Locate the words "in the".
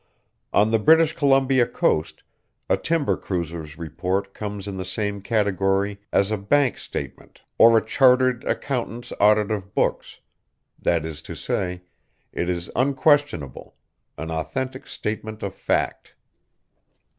4.67-4.83